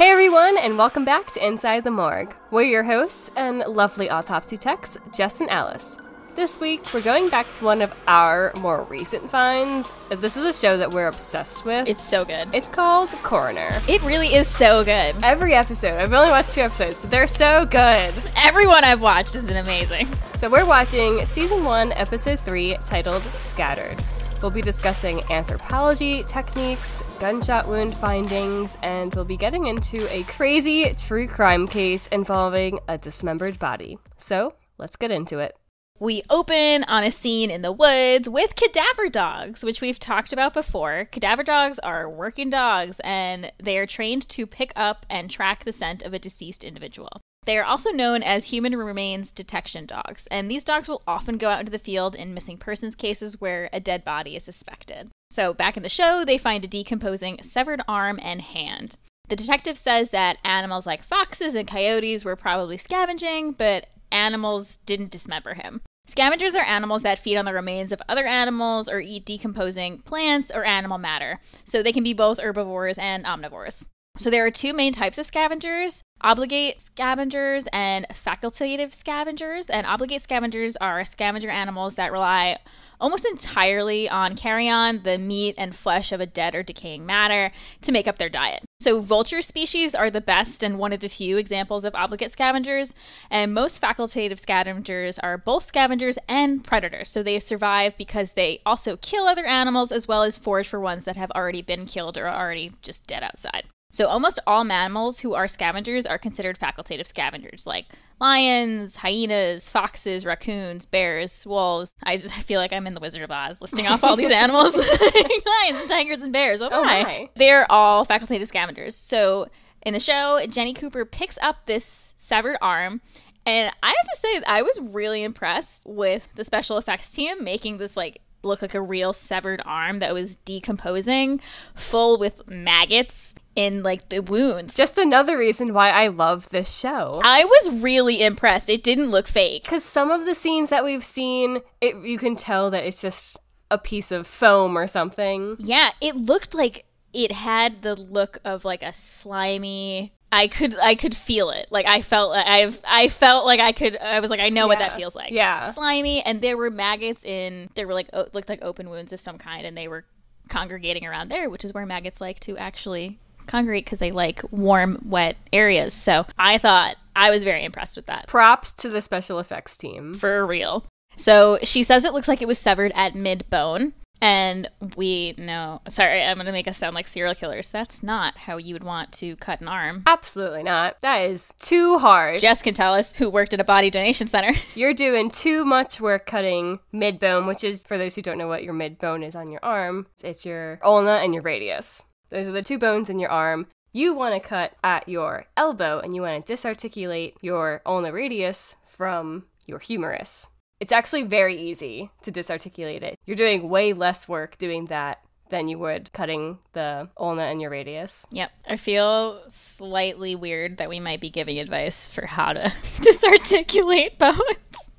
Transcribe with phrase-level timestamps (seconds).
[0.00, 2.34] Hey everyone, and welcome back to Inside the Morgue.
[2.50, 5.98] We're your hosts and lovely autopsy techs, Jess and Alice.
[6.36, 9.92] This week, we're going back to one of our more recent finds.
[10.08, 11.86] This is a show that we're obsessed with.
[11.86, 12.48] It's so good.
[12.54, 13.78] It's called Coroner.
[13.86, 15.22] It really is so good.
[15.22, 18.14] Every episode, I've only watched two episodes, but they're so good.
[18.36, 20.08] Everyone I've watched has been amazing.
[20.36, 24.02] So we're watching season one, episode three, titled Scattered.
[24.42, 30.94] We'll be discussing anthropology techniques, gunshot wound findings, and we'll be getting into a crazy
[30.94, 33.98] true crime case involving a dismembered body.
[34.16, 35.56] So let's get into it.
[35.98, 40.54] We open on a scene in the woods with cadaver dogs, which we've talked about
[40.54, 41.04] before.
[41.04, 45.72] Cadaver dogs are working dogs and they are trained to pick up and track the
[45.72, 47.20] scent of a deceased individual.
[47.46, 51.48] They are also known as human remains detection dogs, and these dogs will often go
[51.48, 55.10] out into the field in missing persons cases where a dead body is suspected.
[55.30, 58.98] So, back in the show, they find a decomposing severed arm and hand.
[59.28, 65.12] The detective says that animals like foxes and coyotes were probably scavenging, but animals didn't
[65.12, 65.80] dismember him.
[66.06, 70.50] Scavengers are animals that feed on the remains of other animals or eat decomposing plants
[70.52, 73.86] or animal matter, so they can be both herbivores and omnivores.
[74.18, 79.66] So there are two main types of scavengers obligate scavengers and facultative scavengers.
[79.66, 82.58] And obligate scavengers are scavenger animals that rely
[83.00, 87.92] almost entirely on carrion, the meat and flesh of a dead or decaying matter, to
[87.92, 88.62] make up their diet.
[88.80, 92.94] So, vulture species are the best and one of the few examples of obligate scavengers,
[93.30, 97.08] and most facultative scavengers are both scavengers and predators.
[97.08, 101.04] So, they survive because they also kill other animals as well as forage for ones
[101.04, 103.64] that have already been killed or are already just dead outside.
[103.92, 107.86] So, almost all mammals who are scavengers are considered facultative scavengers, like
[108.20, 111.94] lions, hyenas, foxes, raccoons, bears, wolves.
[112.04, 114.30] I just I feel like I'm in the Wizard of Oz listing off all these
[114.30, 116.62] animals lions and tigers and bears.
[116.62, 117.02] Oh, Oh my.
[117.02, 117.30] my.
[117.36, 118.94] They're all facultative scavengers.
[118.94, 119.48] So,
[119.82, 123.00] in the show, Jenny Cooper picks up this severed arm.
[123.46, 127.78] And I have to say, I was really impressed with the special effects team making
[127.78, 131.40] this like look like a real severed arm that was decomposing,
[131.74, 134.74] full with maggots in like the wounds.
[134.74, 137.20] Just another reason why I love this show.
[137.24, 138.70] I was really impressed.
[138.70, 139.64] It didn't look fake.
[139.64, 143.38] Because some of the scenes that we've seen, it, you can tell that it's just
[143.70, 145.56] a piece of foam or something.
[145.58, 150.12] Yeah, it looked like it had the look of like a slimy.
[150.32, 151.66] I could I could feel it.
[151.70, 154.78] Like I felt I've I felt like I could I was like I know what
[154.78, 155.32] that feels like.
[155.32, 155.72] Yeah.
[155.72, 159.20] Slimy and there were maggots in there were like o- looked like open wounds of
[159.20, 160.04] some kind and they were
[160.48, 163.18] congregating around there, which is where maggots like to actually
[163.50, 165.92] congregate because they like warm wet areas.
[165.92, 168.26] So I thought I was very impressed with that.
[168.26, 170.14] Props to the special effects team.
[170.14, 170.84] for real.
[171.16, 173.92] So she says it looks like it was severed at mid bone.
[174.22, 177.70] And we know, sorry, I'm going to make us sound like serial killers.
[177.70, 180.02] That's not how you would want to cut an arm.
[180.06, 181.00] Absolutely not.
[181.00, 182.40] That is too hard.
[182.40, 184.52] Jess can tell us who worked at a body donation center.
[184.74, 188.48] You're doing too much work cutting mid bone, which is, for those who don't know
[188.48, 192.02] what your mid bone is on your arm, it's your ulna and your radius.
[192.30, 193.66] Those are the two bones in your arm.
[193.92, 198.76] You want to cut at your elbow and you want to disarticulate your ulna radius
[198.86, 200.48] from your humerus.
[200.78, 203.18] It's actually very easy to disarticulate it.
[203.26, 205.20] You're doing way less work doing that
[205.50, 208.26] than you would cutting the ulna and your radius.
[208.30, 208.50] Yep.
[208.68, 214.90] I feel slightly weird that we might be giving advice for how to disarticulate bones.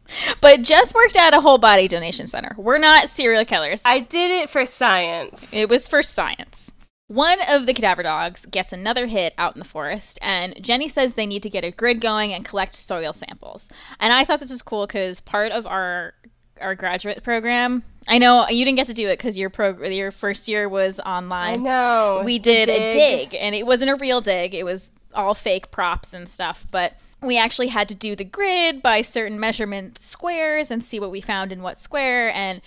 [0.41, 2.53] But Jess worked at a whole body donation center.
[2.57, 3.81] We're not serial killers.
[3.85, 5.53] I did it for science.
[5.53, 6.73] It was for science.
[7.11, 11.15] One of the cadaver dogs gets another hit out in the forest, and Jenny says
[11.15, 13.67] they need to get a grid going and collect soil samples.
[13.99, 16.13] And I thought this was cool because part of our
[16.61, 20.11] our graduate program, I know you didn't get to do it because your pro your
[20.11, 21.63] first year was I online.
[21.63, 22.21] know.
[22.23, 26.13] We did a dig, and it wasn't a real dig; it was all fake props
[26.13, 26.65] and stuff.
[26.71, 31.11] But we actually had to do the grid by certain measurement squares and see what
[31.11, 32.61] we found in what square, and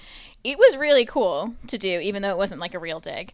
[0.44, 3.32] it was really cool to do, even though it wasn't like a real dig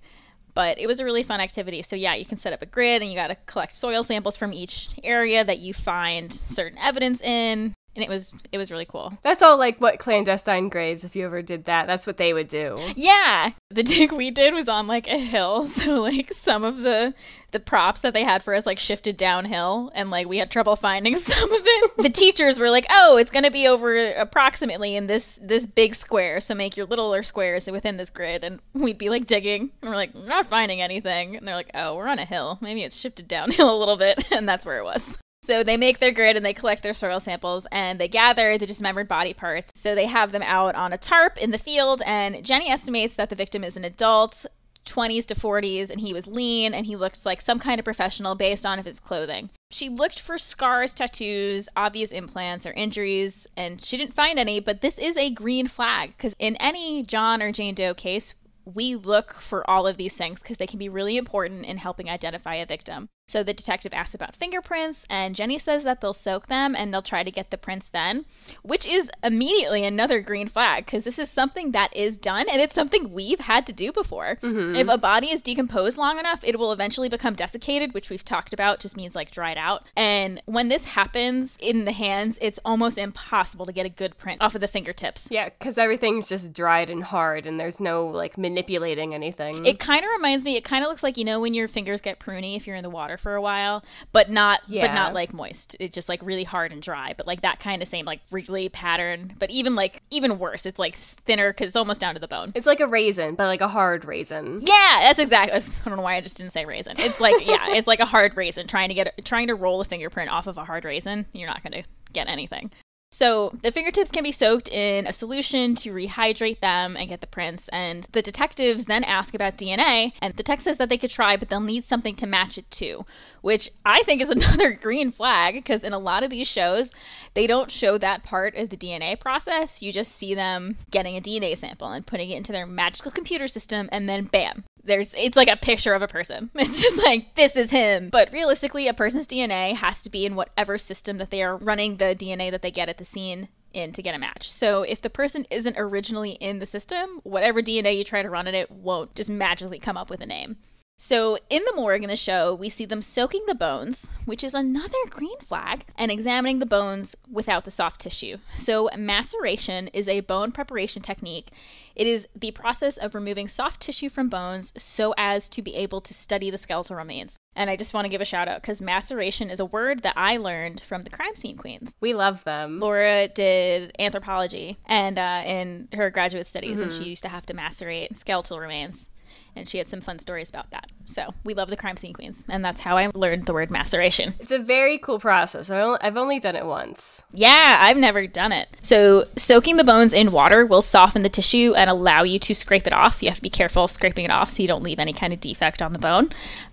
[0.60, 1.80] but it was a really fun activity.
[1.80, 4.36] So yeah, you can set up a grid and you got to collect soil samples
[4.36, 8.84] from each area that you find certain evidence in, and it was it was really
[8.84, 9.12] cool.
[9.22, 12.48] That's all like what clandestine graves, if you ever did that, that's what they would
[12.48, 12.78] do.
[12.96, 17.14] Yeah, the dig we did was on like a hill, so like some of the
[17.52, 20.76] the props that they had for us like shifted downhill, and like we had trouble
[20.76, 21.96] finding some of it.
[21.98, 26.40] the teachers were like, "Oh, it's gonna be over approximately in this this big square,
[26.40, 29.96] so make your littler squares within this grid." And we'd be like digging, and we're
[29.96, 32.58] like, "We're not finding anything," and they're like, "Oh, we're on a hill.
[32.60, 35.18] Maybe it's shifted downhill a little bit," and that's where it was.
[35.42, 38.66] So they make their grid and they collect their soil samples and they gather the
[38.66, 39.70] dismembered body parts.
[39.74, 43.30] So they have them out on a tarp in the field, and Jenny estimates that
[43.30, 44.46] the victim is an adult.
[44.86, 48.34] 20s to 40s and he was lean and he looked like some kind of professional
[48.34, 49.50] based on his clothing.
[49.70, 54.80] She looked for scars, tattoos, obvious implants, or injuries, and she didn't find any, but
[54.80, 58.34] this is a green flag because in any John or Jane Doe case,
[58.64, 62.08] we look for all of these things because they can be really important in helping
[62.08, 63.08] identify a victim.
[63.30, 67.00] So the detective asks about fingerprints, and Jenny says that they'll soak them and they'll
[67.00, 68.24] try to get the prints then,
[68.62, 72.74] which is immediately another green flag because this is something that is done and it's
[72.74, 74.36] something we've had to do before.
[74.42, 74.74] Mm-hmm.
[74.74, 78.52] If a body is decomposed long enough, it will eventually become desiccated, which we've talked
[78.52, 79.86] about, just means like dried out.
[79.94, 84.42] And when this happens in the hands, it's almost impossible to get a good print
[84.42, 85.28] off of the fingertips.
[85.30, 89.66] Yeah, because everything's just dried and hard and there's no like manipulating anything.
[89.66, 90.56] It kind of reminds me.
[90.56, 92.82] It kind of looks like you know when your fingers get pruny if you're in
[92.82, 95.76] the water for a while, but not but not like moist.
[95.78, 98.68] It's just like really hard and dry, but like that kind of same like wriggly
[98.68, 99.34] pattern.
[99.38, 102.52] But even like even worse, it's like thinner because it's almost down to the bone.
[102.54, 104.60] it's like a raisin, but like a hard raisin.
[104.62, 105.60] Yeah, that's exactly.
[105.60, 106.94] I don't know why I just didn't say raisin.
[106.98, 109.84] It's like yeah, it's like a hard raisin trying to get trying to roll a
[109.84, 111.26] fingerprint off of a hard raisin.
[111.32, 112.70] You're not going to get anything.
[113.12, 117.26] So the fingertips can be soaked in a solution to rehydrate them and get the
[117.26, 117.68] prints.
[117.68, 121.36] And the detectives then ask about DNA, and the text says that they could try,
[121.36, 123.04] but they'll need something to match it to,
[123.40, 126.94] which I think is another green flag because in a lot of these shows,
[127.34, 129.82] they don't show that part of the DNA process.
[129.82, 133.48] You just see them getting a DNA sample and putting it into their magical computer
[133.48, 136.50] system, and then bam, there's it's like a picture of a person.
[136.60, 138.10] It's just like this is him.
[138.10, 141.96] But realistically, a person's DNA has to be in whatever system that they are running
[141.96, 144.50] the DNA that they get at the scene in to get a match.
[144.50, 148.46] So if the person isn't originally in the system, whatever DNA you try to run
[148.46, 150.56] in it won't just magically come up with a name.
[151.02, 154.52] So in the morgue in the show, we see them soaking the bones, which is
[154.52, 158.36] another green flag, and examining the bones without the soft tissue.
[158.54, 161.52] So maceration is a bone preparation technique.
[161.96, 166.02] It is the process of removing soft tissue from bones so as to be able
[166.02, 167.38] to study the skeletal remains.
[167.56, 170.18] And I just want to give a shout out because maceration is a word that
[170.18, 171.96] I learned from the crime scene queens.
[172.02, 172.78] We love them.
[172.78, 177.54] Laura did anthropology and uh, in her graduate studies, and she used to have to
[177.54, 179.08] macerate skeletal remains.
[179.56, 180.86] And she had some fun stories about that.
[181.06, 184.34] So we love the crime scene queens, and that's how I learned the word maceration.
[184.38, 185.70] It's a very cool process.
[185.70, 187.24] I've only, done it once.
[187.32, 188.68] Yeah, I've never done it.
[188.82, 192.86] So, soaking the bones in water will soften the tissue and allow you to scrape
[192.86, 193.22] it off.
[193.22, 195.32] You have to be careful of scraping it off so you don't leave any kind
[195.32, 196.30] of defect on the bone.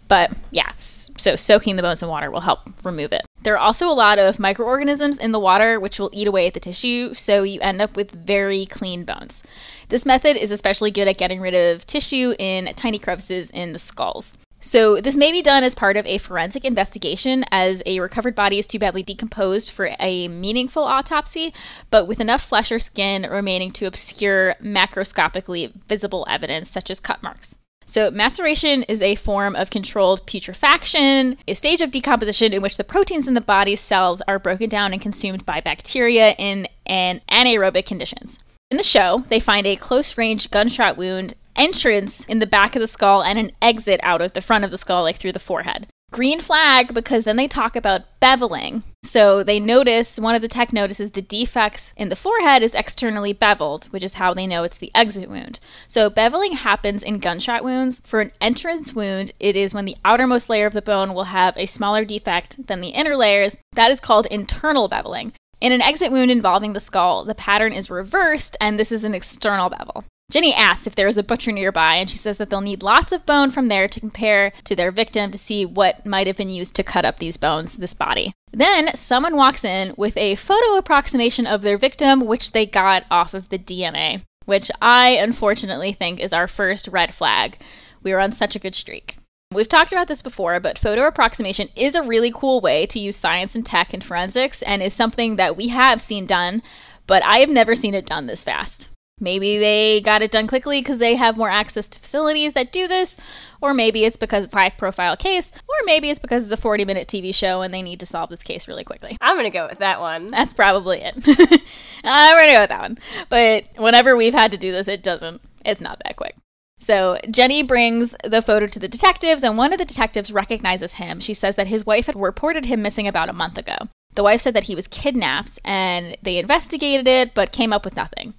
[0.08, 3.24] But yeah, so soaking the bones in water will help remove it.
[3.42, 6.54] There are also a lot of microorganisms in the water which will eat away at
[6.54, 9.44] the tissue, so you end up with very clean bones.
[9.90, 13.80] This method is especially good at getting rid of tissue in tiny crevices in the
[13.80, 14.38] skulls.
[14.60, 18.58] So, this may be done as part of a forensic investigation, as a recovered body
[18.58, 21.54] is too badly decomposed for a meaningful autopsy,
[21.92, 27.22] but with enough flesh or skin remaining to obscure macroscopically visible evidence, such as cut
[27.22, 27.60] marks.
[27.90, 32.84] So, maceration is a form of controlled putrefaction, a stage of decomposition in which the
[32.84, 37.86] proteins in the body's cells are broken down and consumed by bacteria in an anaerobic
[37.86, 38.40] conditions.
[38.70, 42.82] In the show, they find a close range gunshot wound entrance in the back of
[42.82, 45.40] the skull and an exit out of the front of the skull, like through the
[45.40, 45.88] forehead.
[46.12, 48.84] Green flag because then they talk about beveling.
[49.04, 53.34] So they notice, one of the tech notices the defects in the forehead is externally
[53.34, 55.60] beveled, which is how they know it's the exit wound.
[55.88, 58.02] So beveling happens in gunshot wounds.
[58.06, 61.58] For an entrance wound, it is when the outermost layer of the bone will have
[61.58, 63.58] a smaller defect than the inner layers.
[63.74, 65.34] That is called internal beveling.
[65.60, 69.14] In an exit wound involving the skull, the pattern is reversed, and this is an
[69.14, 70.06] external bevel.
[70.30, 73.14] Jenny asks if there is a butcher nearby, and she says that they'll need lots
[73.14, 76.50] of bone from there to compare to their victim to see what might have been
[76.50, 78.34] used to cut up these bones, this body.
[78.52, 83.34] Then someone walks in with a photo approximation of their victim, which they got off
[83.34, 87.58] of the DNA, which I unfortunately think is our first red flag.
[88.04, 89.18] We were on such a good streak.
[89.54, 93.16] We've talked about this before, but photo approximation is a really cool way to use
[93.16, 96.62] science and tech and forensics and is something that we have seen done,
[97.06, 98.90] but I have never seen it done this fast.
[99.20, 102.88] Maybe they got it done quickly because they have more access to facilities that do
[102.88, 103.18] this,
[103.62, 106.62] or maybe it's because it's a high profile case, or maybe it's because it's a
[106.62, 109.18] 40 minute TV show and they need to solve this case really quickly.
[109.20, 110.30] I'm gonna go with that one.
[110.30, 111.16] That's probably it.
[111.26, 112.98] we're gonna go with that one.
[113.30, 116.36] But whenever we've had to do this, it doesn't, it's not that quick.
[116.80, 121.20] So Jenny brings the photo to the detectives, and one of the detectives recognizes him.
[121.20, 123.78] She says that his wife had reported him missing about a month ago.
[124.14, 127.96] The wife said that he was kidnapped, and they investigated it, but came up with
[127.96, 128.36] nothing.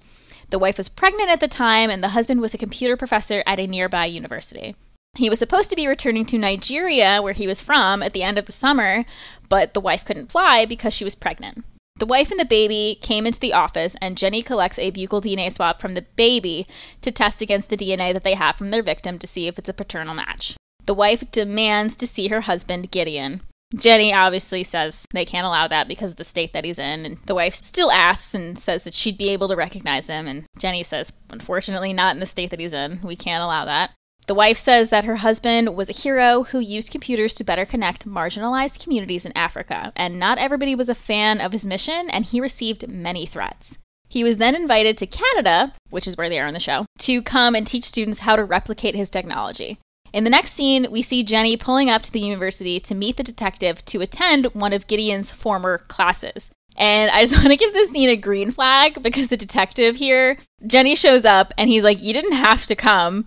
[0.50, 3.60] The wife was pregnant at the time, and the husband was a computer professor at
[3.60, 4.74] a nearby university.
[5.16, 8.38] He was supposed to be returning to Nigeria, where he was from, at the end
[8.38, 9.04] of the summer,
[9.48, 11.64] but the wife couldn't fly because she was pregnant.
[11.98, 15.52] The wife and the baby came into the office, and Jenny collects a buccal DNA
[15.52, 16.68] swab from the baby
[17.02, 19.68] to test against the DNA that they have from their victim to see if it's
[19.68, 20.56] a paternal match.
[20.86, 23.40] The wife demands to see her husband, Gideon.
[23.75, 27.04] Jenny obviously says they can't allow that because of the state that he's in.
[27.04, 30.26] And the wife still asks and says that she'd be able to recognize him.
[30.26, 33.00] And Jenny says, unfortunately, not in the state that he's in.
[33.02, 33.90] We can't allow that.
[34.26, 38.06] The wife says that her husband was a hero who used computers to better connect
[38.06, 42.38] marginalized communities in Africa, and not everybody was a fan of his mission, and he
[42.38, 43.78] received many threats.
[44.06, 47.22] He was then invited to Canada, which is where they are in the show, to
[47.22, 49.78] come and teach students how to replicate his technology.
[50.12, 53.22] In the next scene, we see Jenny pulling up to the university to meet the
[53.22, 56.50] detective to attend one of Gideon's former classes.
[56.76, 60.38] And I just want to give this scene a green flag because the detective here,
[60.66, 63.26] Jenny shows up and he's like, You didn't have to come.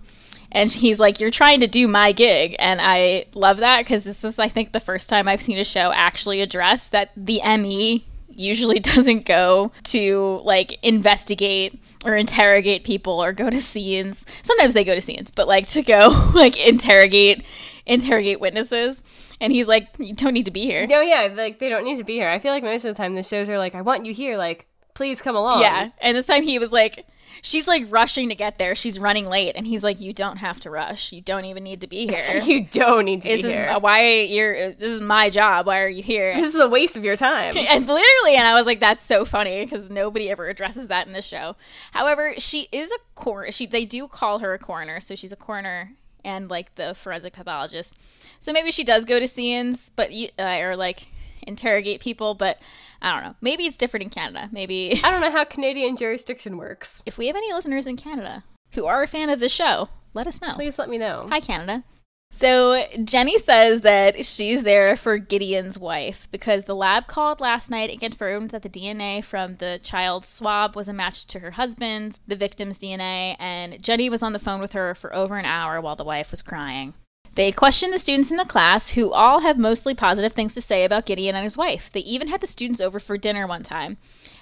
[0.50, 2.56] And he's like, You're trying to do my gig.
[2.58, 5.64] And I love that because this is, I think, the first time I've seen a
[5.64, 8.04] show actually address that the ME
[8.42, 14.26] usually doesn't go to like investigate or interrogate people or go to scenes.
[14.42, 17.44] Sometimes they go to scenes, but like to go like interrogate
[17.86, 19.02] interrogate witnesses.
[19.40, 20.86] And he's like, You don't need to be here.
[20.86, 22.28] No, yeah, like they don't need to be here.
[22.28, 24.36] I feel like most of the time the shows are like, I want you here,
[24.36, 25.62] like, please come along.
[25.62, 25.90] Yeah.
[26.00, 27.06] And this time he was like
[27.40, 28.74] She's like rushing to get there.
[28.74, 31.12] She's running late, and he's like, "You don't have to rush.
[31.12, 32.38] You don't even need to be here.
[32.44, 33.78] you don't need to this be is here.
[33.80, 34.72] why you're.
[34.72, 35.66] This is my job.
[35.66, 37.56] Why are you here?" this is a waste of your time.
[37.68, 41.12] and literally, and I was like, "That's so funny because nobody ever addresses that in
[41.12, 41.56] the show."
[41.92, 43.52] However, she is a coroner.
[43.52, 45.92] She they do call her a coroner, so she's a coroner
[46.24, 47.96] and like the forensic pathologist.
[48.40, 51.06] So maybe she does go to scenes, but uh, or like
[51.42, 52.58] interrogate people, but
[53.02, 53.36] I don't know.
[53.40, 54.48] Maybe it's different in Canada.
[54.52, 57.02] Maybe I don't know how Canadian jurisdiction works.
[57.06, 58.44] if we have any listeners in Canada
[58.74, 60.54] who are a fan of the show, let us know.
[60.54, 61.26] Please let me know.
[61.28, 61.84] Hi, Canada.
[62.30, 67.90] So Jenny says that she's there for Gideon's wife because the lab called last night
[67.90, 72.20] and confirmed that the DNA from the child's swab was a match to her husband's,
[72.26, 75.78] the victim's DNA, and Jenny was on the phone with her for over an hour
[75.78, 76.94] while the wife was crying.
[77.34, 80.84] They questioned the students in the class, who all have mostly positive things to say
[80.84, 81.90] about Gideon and his wife.
[81.90, 83.96] They even had the students over for dinner one time.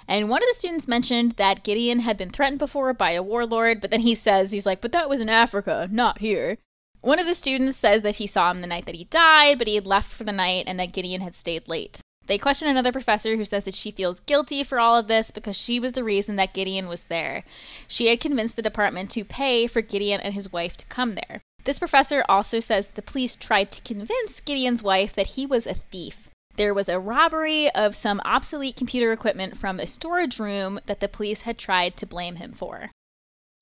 [0.09, 3.79] And one of the students mentioned that Gideon had been threatened before by a warlord,
[3.79, 6.57] but then he says, he's like, but that was in Africa, not here.
[6.99, 9.67] One of the students says that he saw him the night that he died, but
[9.67, 12.01] he had left for the night and that Gideon had stayed late.
[12.27, 15.55] They question another professor who says that she feels guilty for all of this because
[15.55, 17.43] she was the reason that Gideon was there.
[17.87, 21.41] She had convinced the department to pay for Gideon and his wife to come there.
[21.63, 25.75] This professor also says the police tried to convince Gideon's wife that he was a
[25.75, 26.29] thief.
[26.55, 31.07] There was a robbery of some obsolete computer equipment from a storage room that the
[31.07, 32.91] police had tried to blame him for.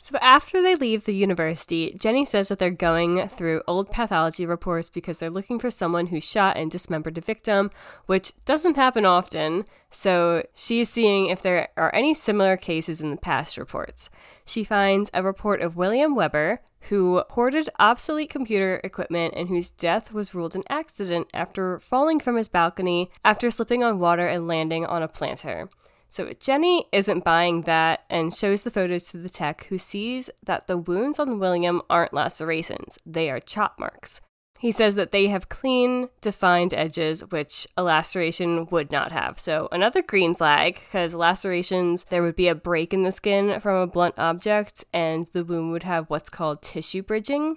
[0.02, 4.90] So after they leave the university, Jenny says that they're going through old pathology reports
[4.90, 7.70] because they're looking for someone who shot and dismembered a victim,
[8.06, 9.66] which doesn't happen often.
[9.92, 14.10] So she's seeing if there are any similar cases in the past reports.
[14.46, 20.14] She finds a report of William Weber, who hoarded obsolete computer equipment and whose death
[20.14, 24.86] was ruled an accident after falling from his balcony after slipping on water and landing
[24.86, 25.68] on a planter.
[26.10, 30.68] So Jenny isn't buying that and shows the photos to the tech, who sees that
[30.68, 34.22] the wounds on William aren't lacerations, they are chop marks.
[34.60, 39.40] He says that they have clean, defined edges, which a laceration would not have.
[39.40, 43.78] So, another green flag, because lacerations, there would be a break in the skin from
[43.78, 47.56] a blunt object, and the wound would have what's called tissue bridging.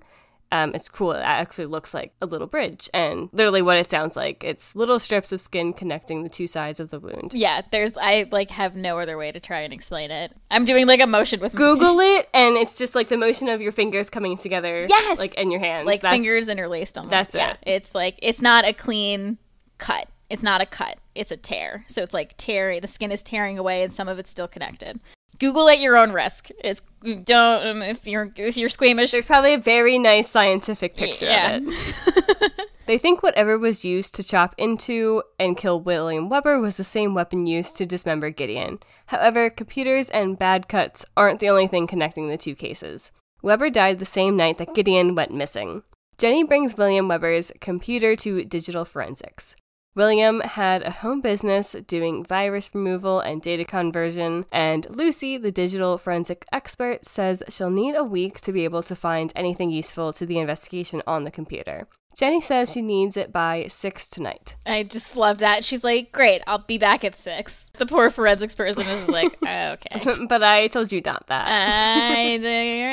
[0.53, 1.13] Um, it's cool.
[1.13, 4.45] It actually looks like a little bridge, and literally what it sounds like.
[4.45, 7.33] It's little strips of skin connecting the two sides of the wound.
[7.33, 10.31] Yeah, there's I like have no other way to try and explain it.
[10.51, 13.63] I'm doing like a motion with Google it, and it's just like the motion of
[13.63, 14.85] your fingers coming together.
[14.87, 15.19] Yes!
[15.19, 17.11] like in your hands, like That's- fingers interlaced almost.
[17.11, 17.53] that's yeah.
[17.53, 17.59] it.
[17.63, 19.39] It's like it's not a clean
[19.79, 20.09] cut.
[20.29, 20.99] It's not a cut.
[21.15, 21.85] It's a tear.
[21.89, 22.83] So it's like tearing.
[22.83, 25.01] The skin is tearing away, and some of it's still connected.
[25.39, 26.51] Google at your own risk.
[26.63, 29.11] It's don't um, if you're if you're squeamish.
[29.11, 31.57] There's probably a very nice scientific picture yeah.
[31.57, 32.53] of it.
[32.87, 37.15] They think whatever was used to chop into and kill William Weber was the same
[37.15, 38.81] weapon used to dismember Gideon.
[39.07, 43.13] However, computers and bad cuts aren't the only thing connecting the two cases.
[43.41, 45.83] Weber died the same night that Gideon went missing.
[46.19, 49.57] Jenny brings William Weber's computer to digital forensics.
[49.95, 55.99] William had a home business doing virus removal and data conversion, and Lucy, the digital
[55.99, 60.25] forensic expert, says she'll need a week to be able to find anything useful to
[60.25, 61.87] the investigation on the computer.
[62.17, 64.55] Jenny says she needs it by 6 tonight.
[64.67, 65.65] I just love that.
[65.65, 67.71] She's like, "Great, I'll be back at six.
[67.79, 71.49] The poor forensics person is just like, "Oh, "Okay, but I told you not that.
[71.49, 72.39] I,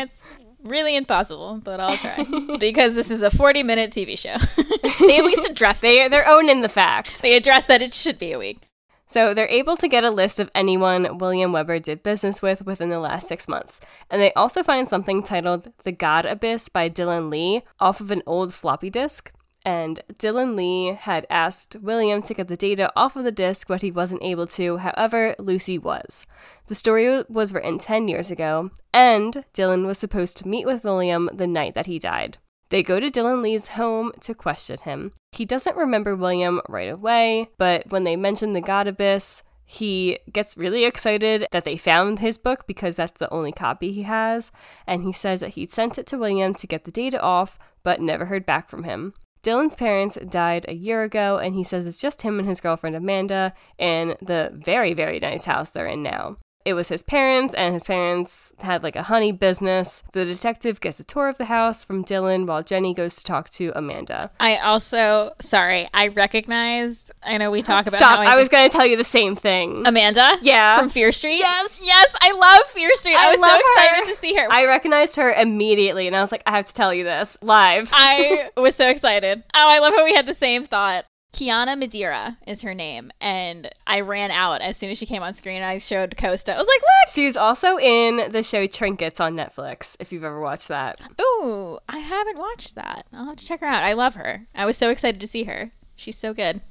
[0.04, 0.24] it's
[0.64, 2.26] really impossible, but I'll try
[2.60, 4.38] because this is a 40 minute TV show.
[5.06, 7.22] they at least address they, they're owning the fact.
[7.22, 8.70] they address that it should be a week.
[9.08, 12.90] So they're able to get a list of anyone William Weber did business with within
[12.90, 13.82] the last six months.
[14.08, 18.22] And they also find something titled The God Abyss by Dylan Lee off of an
[18.28, 19.32] old floppy disk.
[19.66, 23.82] And Dylan Lee had asked William to get the data off of the disk, but
[23.82, 24.78] he wasn't able to.
[24.78, 26.26] However, Lucy was.
[26.68, 31.30] The story was written 10 years ago, and Dylan was supposed to meet with William
[31.34, 32.38] the night that he died.
[32.70, 35.12] They go to Dylan Lee's home to question him.
[35.32, 40.58] He doesn't remember William right away, but when they mention the God Abyss, he gets
[40.58, 44.52] really excited that they found his book because that's the only copy he has,
[44.88, 48.02] and he says that he'd sent it to William to get the data off, but
[48.02, 49.14] never heard back from him.
[49.44, 52.96] Dylan's parents died a year ago, and he says it's just him and his girlfriend
[52.96, 56.38] Amanda in the very, very nice house they're in now.
[56.66, 60.04] It was his parents, and his parents had like a honey business.
[60.12, 63.50] The detective gets a tour of the house from Dylan while Jenny goes to talk
[63.52, 64.30] to Amanda.
[64.40, 68.50] I also, sorry, I recognized, I know we talk about Stop, how I I was
[68.50, 69.84] going to tell you the same thing.
[69.86, 70.38] Amanda?
[70.42, 70.78] Yeah.
[70.78, 71.38] From Fear Street?
[71.38, 71.80] Yes.
[71.82, 73.16] Yes, I love Fear Street.
[73.16, 74.14] I, I was so excited her.
[74.14, 74.52] to see her.
[74.52, 77.90] I recognized her immediately, and I was like, I have to tell you this live.
[77.94, 79.44] I was so excited.
[79.54, 81.06] Oh, I love how we had the same thought.
[81.34, 85.34] Kiana Madeira is her name, and I ran out as soon as she came on
[85.34, 85.62] screen.
[85.62, 86.54] I showed Costa.
[86.56, 90.40] I was like, She was also in the show Trinkets on Netflix, if you've ever
[90.42, 91.00] watched that.
[91.00, 93.06] "Look, ooh, I haven't watched that.
[93.14, 93.84] I'll have to check her out.
[93.84, 94.48] I love her.
[94.56, 95.72] I was so excited to see her.
[95.96, 96.62] She's so good."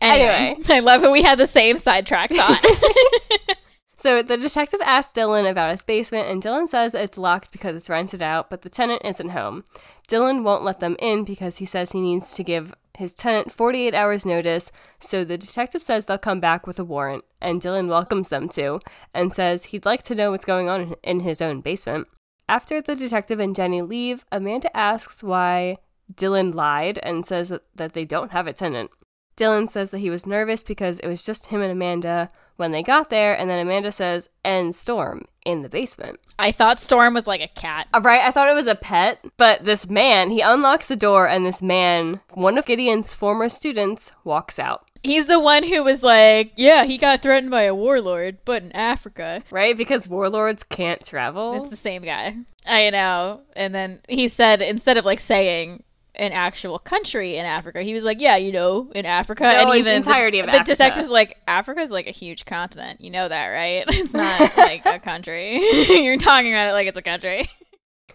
[0.00, 0.64] Anyway, Anyway.
[0.68, 2.64] I love how we had the same sidetrack thought.
[4.00, 7.90] So the detective asks Dylan about his basement, and Dylan says it's locked because it's
[7.90, 9.64] rented out, but the tenant isn't home.
[10.08, 13.94] Dylan won't let them in because he says he needs to give his tenant 48
[13.94, 18.28] hours notice, so the detective says they'll come back with a warrant, and Dylan welcomes
[18.28, 18.80] them to,
[19.14, 22.08] and says he'd like to know what's going on in his own basement.
[22.48, 25.76] After the detective and Jenny leave, Amanda asks why
[26.12, 28.90] Dylan lied and says that, that they don't have a tenant.
[29.36, 32.82] Dylan says that he was nervous because it was just him and Amanda when they
[32.82, 36.20] got there, and then Amanda says, and Storm in the basement.
[36.38, 37.88] I thought Storm was like a cat.
[37.94, 41.26] Uh, Right, I thought it was a pet, but this man, he unlocks the door,
[41.26, 44.84] and this man, one of Gideon's former students, walks out.
[45.04, 48.72] He's the one who was like, "Yeah, he got threatened by a warlord, but in
[48.72, 49.76] Africa." Right?
[49.76, 51.60] Because warlords can't travel.
[51.62, 52.36] It's the same guy.
[52.66, 53.42] I know.
[53.54, 55.84] And then he said instead of like saying
[56.18, 59.78] an actual country in Africa, he was like, "Yeah, you know, in Africa." No, and
[59.78, 60.72] even entirety the, of the Africa.
[60.72, 63.00] detective's like, "Africa is like a huge continent.
[63.00, 63.84] You know that, right?
[63.88, 65.58] It's not like a country.
[65.88, 67.48] You're talking about it like it's a country."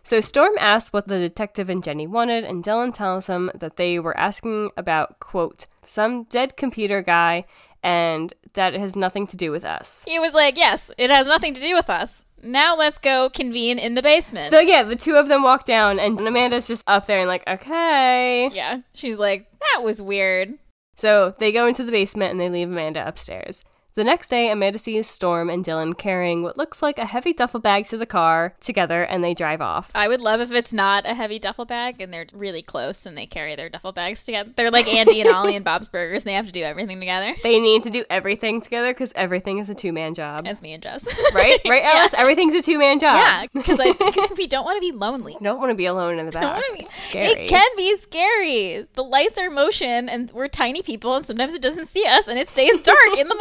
[0.04, 4.00] So Storm asks what the detective and Jenny wanted, and Dylan tells him that they
[4.00, 7.46] were asking about, quote, some dead computer guy,
[7.82, 10.04] and that it has nothing to do with us.
[10.06, 12.26] He was like, "Yes, it has nothing to do with us.
[12.44, 16.00] Now let's go convene in the basement." So yeah, the two of them walk down,
[16.00, 18.50] and Amanda's just up there and like, okay.
[18.54, 20.54] yeah, she's like, "That was weird."
[20.96, 23.64] So they go into the basement and they leave Amanda upstairs.
[23.96, 27.60] The next day, Amanda sees Storm and Dylan carrying what looks like a heavy duffel
[27.60, 29.92] bag to the car together, and they drive off.
[29.94, 33.16] I would love if it's not a heavy duffel bag and they're really close and
[33.16, 34.50] they carry their duffel bags together.
[34.56, 37.36] They're like Andy and Ollie and Bob's Burgers and they have to do everything together.
[37.44, 40.48] They need to do everything together because everything is a two man job.
[40.48, 41.06] As me and Jess.
[41.34, 41.60] Right?
[41.66, 42.16] Right, Alice?
[42.18, 43.18] Everything's a two man job.
[43.18, 43.78] Yeah, because
[44.38, 45.38] we don't want to be lonely.
[45.42, 46.64] Don't want to be alone in the back.
[46.74, 47.26] be- It's scary.
[47.28, 48.88] It can be scary.
[48.94, 52.40] The lights are motion and we're tiny people and sometimes it doesn't see us and
[52.40, 53.36] it stays dark in the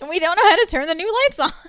[0.00, 1.52] and we don't know how to turn the new lights on.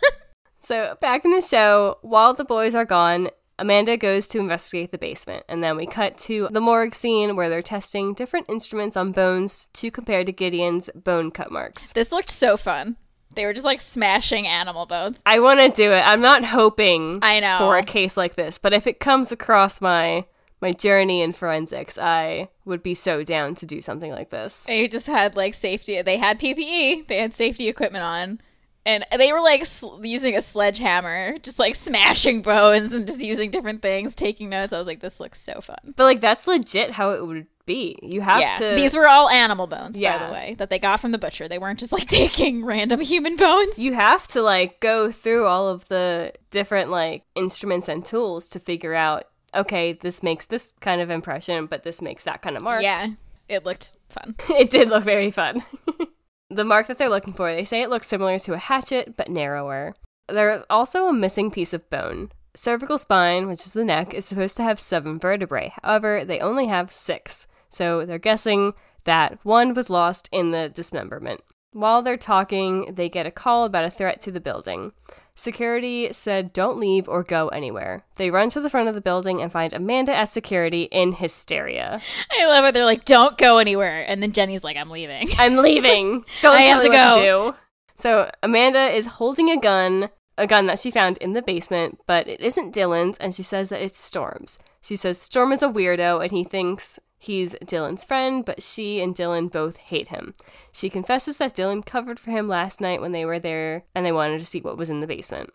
[0.62, 3.30] So, back in the show, while the boys are gone,
[3.60, 7.50] Amanda goes to investigate the basement, and then we cut to the morgue scene where
[7.50, 11.92] they're testing different instruments on bones to compare to Gideon's bone cut marks.
[11.92, 12.98] this looked so fun.
[13.36, 15.22] They were just like smashing animal bones.
[15.24, 16.02] I want to do it.
[16.02, 17.58] I'm not hoping I know.
[17.60, 20.26] for a case like this, but if it comes across my
[20.66, 24.64] my journey in forensics, I would be so down to do something like this.
[24.64, 26.02] They just had like safety.
[26.02, 27.08] They had PPE.
[27.08, 28.42] They had safety equipment on,
[28.84, 33.52] and they were like sl- using a sledgehammer, just like smashing bones and just using
[33.52, 34.74] different things, taking notes.
[34.74, 35.94] I was like, this looks so fun.
[35.96, 38.00] But like that's legit how it would be.
[38.02, 41.00] You have yeah, to these were all animal bones, by the way, that they got
[41.00, 41.48] from the butcher.
[41.48, 43.78] They weren't just like taking random human bones.
[43.78, 48.60] you have to like go through all of the different like instruments and tools to
[48.60, 49.26] figure out
[49.56, 52.84] okay this makes this kind of impression but this makes that kind of mark.
[52.84, 53.10] Yeah,
[53.48, 54.36] it looked fun.
[54.50, 55.64] it did look very fun.
[56.52, 59.30] The mark that they're looking for they say it looks similar to a hatchet but
[59.30, 59.96] narrower.
[60.30, 62.32] There's also a missing piece of bone.
[62.56, 65.74] Cervical spine which is the neck is supposed to have seven vertebrae.
[65.82, 67.48] However they only have six.
[67.68, 68.74] So they're guessing
[69.06, 71.42] that one was lost in the dismemberment.
[71.72, 74.94] While they're talking, they get a call about a threat to the building.
[75.38, 78.06] Security said don't leave or go anywhere.
[78.16, 82.02] They run to the front of the building and find Amanda as security in hysteria.
[82.32, 82.74] I love it.
[82.74, 86.24] They're like, "Don't go anywhere," and then Jenny's like, "I'm leaving." I'm leaving.
[86.42, 87.16] Don't I tell have to what go.
[87.18, 87.58] to do.
[87.96, 92.28] So Amanda is holding a gun, a gun that she found in the basement, but
[92.28, 94.58] it isn't Dylan's, and she says that it's Storm's.
[94.82, 99.16] She says Storm is a weirdo and he thinks he's Dylan's friend, but she and
[99.16, 100.34] Dylan both hate him.
[100.72, 104.12] She confesses that Dylan covered for him last night when they were there and they
[104.12, 105.50] wanted to see what was in the basement.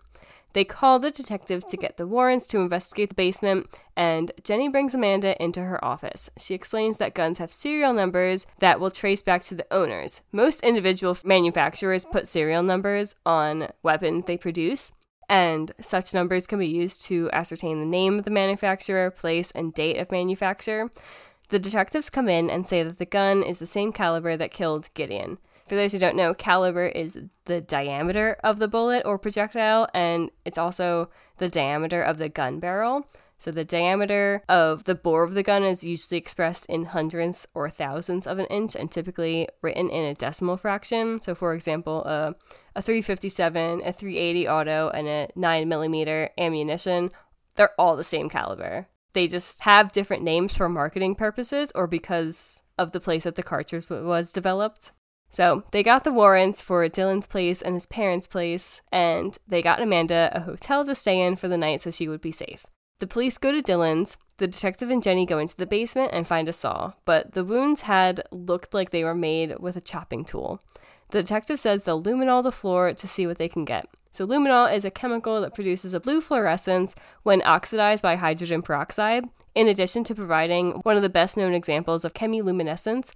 [0.53, 4.95] They call the detective to get the warrants to investigate the basement, and Jenny brings
[4.95, 6.29] Amanda into her office.
[6.37, 10.23] She explains that guns have serial numbers that will trace back to the owners.
[10.33, 14.91] Most individual manufacturers put serial numbers on weapons they produce,
[15.29, 19.73] and such numbers can be used to ascertain the name of the manufacturer, place, and
[19.73, 20.91] date of manufacture.
[21.51, 24.89] The detectives come in and say that the gun is the same caliber that killed
[24.95, 25.39] Gideon.
[25.69, 30.31] For those who don't know, caliber is the diameter of the bullet or projectile, and
[30.45, 33.07] it's also the diameter of the gun barrel.
[33.39, 37.71] So the diameter of the bore of the gun is usually expressed in hundredths or
[37.71, 41.23] thousandths of an inch and typically written in a decimal fraction.
[41.23, 42.35] So for example, a,
[42.77, 47.11] a 357, a 380 auto, and a 9 millimeter ammunition,
[47.57, 48.89] they're all the same caliber.
[49.13, 53.43] They just have different names for marketing purposes or because of the place that the
[53.43, 54.93] cartridge was developed.
[55.31, 59.81] So they got the warrants for Dylan's place and his parents' place, and they got
[59.81, 62.67] Amanda a hotel to stay in for the night so she would be safe.
[62.99, 64.17] The police go to Dylan's.
[64.39, 67.83] The detective and Jenny go into the basement and find a saw, but the wounds
[67.83, 70.61] had looked like they were made with a chopping tool.
[71.11, 73.87] The detective says they'll luminol the floor to see what they can get.
[74.13, 79.25] So, luminol is a chemical that produces a blue fluorescence when oxidized by hydrogen peroxide.
[79.55, 83.13] In addition to providing one of the best known examples of chemiluminescence,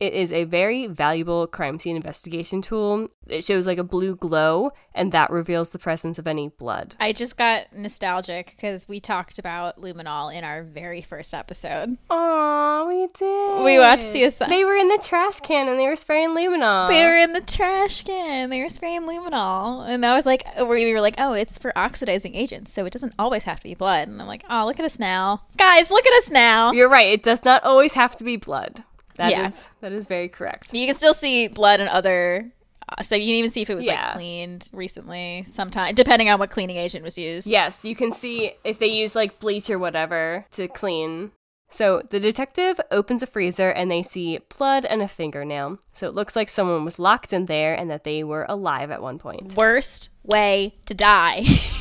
[0.00, 3.08] it is a very valuable crime scene investigation tool.
[3.26, 6.94] It shows like a blue glow, and that reveals the presence of any blood.
[7.00, 11.96] I just got nostalgic because we talked about luminol in our very first episode.
[12.10, 13.64] Oh, we did.
[13.64, 14.48] We watched CSI.
[14.48, 16.88] They were in the trash can and they were spraying luminol.
[16.88, 18.50] They were in the trash can.
[18.50, 22.34] They were spraying luminol, and I was like, we were like, oh, it's for oxidizing
[22.34, 24.08] agents, so it doesn't always have to be blood.
[24.08, 26.72] And I'm like, oh, look at us now, guys, look at us now.
[26.72, 27.08] You're right.
[27.08, 28.82] It does not always have to be blood.
[29.16, 29.46] That Yeah.
[29.46, 30.72] is- that is very correct.
[30.74, 32.50] You can still see blood and other.
[32.88, 34.06] uh, So you can even see if it was Yeah.
[34.08, 37.46] like cleaned recently, sometime depending on what cleaning agent was used.
[37.46, 41.30] Yes, you can see if they use like bleach or whatever to clean.
[41.70, 45.78] So the detective opens a freezer and they see blood and a fingernail.
[45.92, 49.00] So it looks like someone was locked in there and that they were alive at
[49.02, 49.54] one point.
[49.56, 51.44] Worst way to die.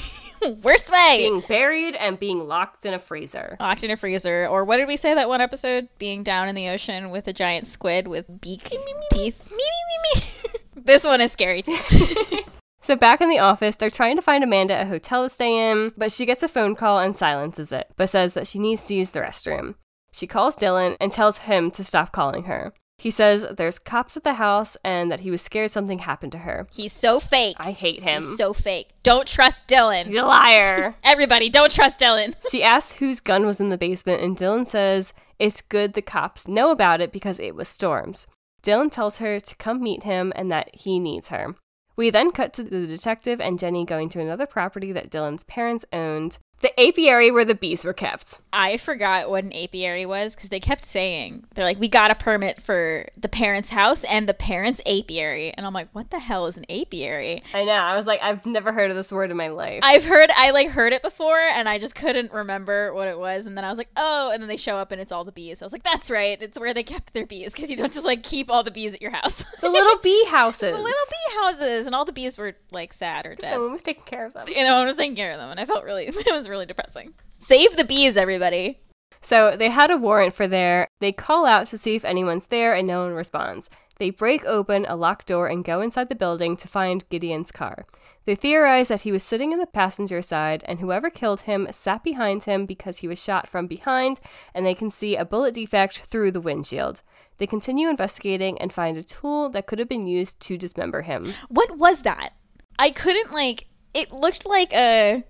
[0.64, 1.18] Worst way.
[1.18, 3.58] Being buried and being locked in a freezer.
[3.60, 5.90] Locked in a freezer, or what did we say that one episode?
[5.98, 8.64] Being down in the ocean with a giant squid with beak
[9.12, 9.52] teeth.
[9.52, 10.28] Me, me, me, me.
[10.76, 11.78] this one is scary too.
[12.84, 15.94] So back in the office, they're trying to find Amanda a hotel to stay in,
[15.96, 18.94] but she gets a phone call and silences it, but says that she needs to
[18.94, 19.76] use the restroom.
[20.12, 22.74] She calls Dylan and tells him to stop calling her.
[22.98, 26.40] He says there's cops at the house and that he was scared something happened to
[26.40, 26.68] her.
[26.72, 27.58] He's so fake.
[27.60, 28.22] I hate him.
[28.22, 28.90] He's so fake.
[29.04, 30.06] Don't trust Dylan.
[30.06, 30.96] He's a liar.
[31.04, 32.36] Everybody, don't trust Dylan.
[32.50, 36.48] she asks whose gun was in the basement, and Dylan says it's good the cops
[36.48, 38.28] know about it because it was Storm's.
[38.62, 41.56] Dylan tells her to come meet him and that he needs her.
[41.96, 45.86] We then cut to the detective and Jenny going to another property that Dylan's parents
[45.94, 48.40] owned, the apiary where the bees were kept.
[48.54, 52.16] I forgot what an apiary was because they kept saying they're like, we got a
[52.16, 56.48] permit for the parents' house and the parents' apiary, and I'm like, what the hell
[56.48, 57.44] is an apiary?
[57.54, 57.74] I know.
[57.74, 59.82] I was like, I've never heard of this word in my life.
[59.84, 63.46] I've heard, I like heard it before, and I just couldn't remember what it was,
[63.46, 65.34] and then I was like, oh, and then they show up and it's all the
[65.34, 65.62] bees.
[65.62, 68.06] I was like, that's right, it's where they kept their bees because you don't just
[68.06, 69.44] like keep all the bees at your house.
[69.60, 70.72] the little bee houses.
[70.72, 73.52] the little bee houses, and all the bees were like sad or dead.
[73.52, 74.48] Someone was taking care of them.
[74.48, 76.53] You know, I was taking care of them, and I felt really, it was really
[76.66, 77.14] depressing.
[77.40, 78.80] Save the bees, everybody.
[79.22, 80.88] So they had a warrant for there.
[81.00, 83.70] They call out to see if anyone's there and no one responds.
[83.98, 87.86] They break open a locked door and go inside the building to find Gideon's car.
[88.26, 92.04] They theorize that he was sitting in the passenger side and whoever killed him sat
[92.04, 94.20] behind him because he was shot from behind
[94.54, 97.02] and they can see a bullet defect through the windshield.
[97.38, 101.34] They continue investigating and find a tool that could have been used to dismember him.
[101.50, 102.34] What was that?
[102.80, 103.68] I couldn't like.
[103.94, 105.24] It looked like a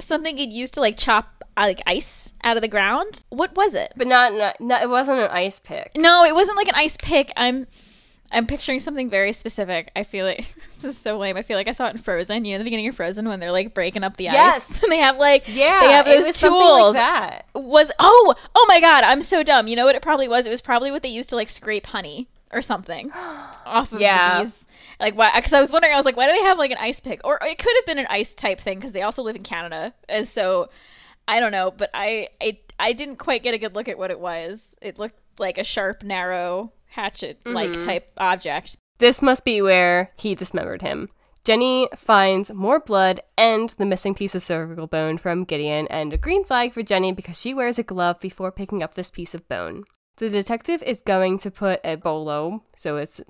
[0.00, 3.24] something you'd use to like chop uh, like ice out of the ground.
[3.30, 3.92] What was it?
[3.96, 5.92] But not, not, not it wasn't an ice pick.
[5.96, 7.32] No, it wasn't like an ice pick.
[7.36, 7.66] I'm
[8.32, 9.90] I'm picturing something very specific.
[9.94, 10.44] I feel like
[10.76, 11.36] this is so lame.
[11.36, 12.44] I feel like I saw it in Frozen.
[12.44, 14.70] You know, the beginning of Frozen when they're like breaking up the Yes.
[14.70, 16.94] ice, and they have like Yeah, they have those something like tools.
[16.94, 17.46] that.
[17.54, 19.66] was oh oh my god, I'm so dumb.
[19.68, 20.46] You know what it probably was?
[20.46, 23.10] It was probably what they used to like scrape honey or something
[23.64, 24.38] off of Yeah.
[24.38, 24.66] the bees.
[25.00, 25.32] Like why?
[25.36, 27.20] Because I was wondering, I was like, why do they have like an ice pick?
[27.24, 29.92] Or it could have been an ice type thing because they also live in Canada,
[30.08, 30.70] and so
[31.28, 31.72] I don't know.
[31.76, 34.74] But I I I didn't quite get a good look at what it was.
[34.80, 37.84] It looked like a sharp, narrow hatchet like Mhm.
[37.84, 38.76] type object.
[38.98, 41.10] This must be where he dismembered him.
[41.44, 46.16] Jenny finds more blood and the missing piece of cervical bone from Gideon and a
[46.16, 49.46] green flag for Jenny because she wears a glove before picking up this piece of
[49.46, 49.84] bone.
[50.16, 53.20] The detective is going to put a bolo, so it's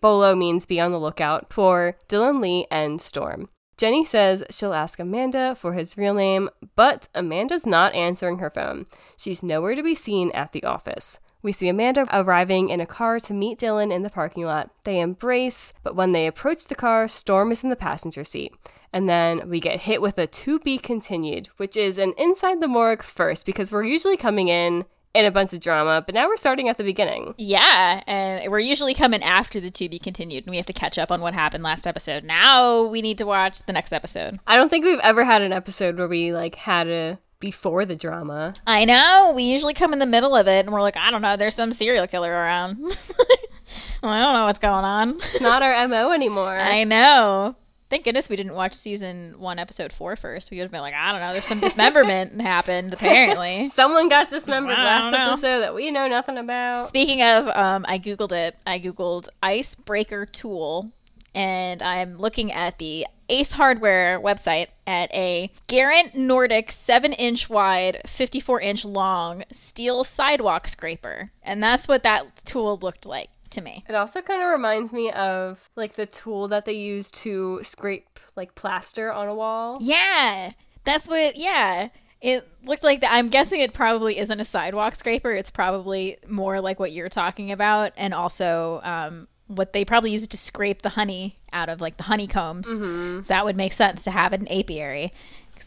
[0.00, 3.48] bolo means be on the lookout for Dylan Lee and Storm.
[3.76, 8.84] Jenny says she'll ask Amanda for his real name, but Amanda's not answering her phone.
[9.16, 11.18] She's nowhere to be seen at the office.
[11.42, 14.70] We see Amanda arriving in a car to meet Dylan in the parking lot.
[14.84, 18.52] They embrace, but when they approach the car, Storm is in the passenger seat.
[18.92, 22.68] And then we get hit with a to be continued, which is an inside the
[22.68, 26.36] morgue first because we're usually coming in in a bunch of drama, but now we're
[26.36, 27.34] starting at the beginning.
[27.36, 30.98] Yeah, and we're usually coming after the to be continued, and we have to catch
[30.98, 32.24] up on what happened last episode.
[32.24, 34.38] Now we need to watch the next episode.
[34.46, 37.96] I don't think we've ever had an episode where we like had a before the
[37.96, 38.52] drama.
[38.66, 39.32] I know.
[39.34, 41.54] We usually come in the middle of it, and we're like, I don't know, there's
[41.54, 42.78] some serial killer around.
[42.80, 42.92] well,
[44.02, 45.18] I don't know what's going on.
[45.32, 46.56] It's not our mo anymore.
[46.58, 47.56] I know.
[47.90, 50.52] Thank goodness we didn't watch season one, episode four first.
[50.52, 53.66] We would have been like, I don't know, there's some dismemberment happened, apparently.
[53.66, 56.84] Someone got dismembered last episode that we know nothing about.
[56.84, 58.56] Speaking of, um, I Googled it.
[58.64, 60.92] I Googled icebreaker tool,
[61.34, 68.02] and I'm looking at the Ace Hardware website at a Garant Nordic 7 inch wide,
[68.06, 71.32] 54 inch long steel sidewalk scraper.
[71.42, 73.84] And that's what that tool looked like to me.
[73.88, 78.20] It also kind of reminds me of like the tool that they use to scrape
[78.36, 79.78] like plaster on a wall.
[79.80, 80.52] Yeah.
[80.84, 81.88] That's what yeah.
[82.20, 83.12] It looked like that.
[83.12, 85.32] I'm guessing it probably isn't a sidewalk scraper.
[85.32, 90.24] It's probably more like what you're talking about, and also um, what they probably use
[90.24, 92.68] it to scrape the honey out of like the honeycombs.
[92.68, 93.22] Mm-hmm.
[93.22, 95.14] So that would make sense to have in apiary.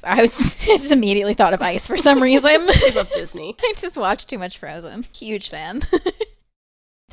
[0.04, 2.50] I was just immediately thought of ice for some reason.
[2.70, 3.56] I love Disney.
[3.62, 5.08] I just watched too much Frozen.
[5.14, 5.88] Huge fan.